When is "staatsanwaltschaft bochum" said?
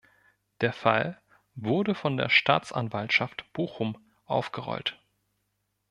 2.29-4.03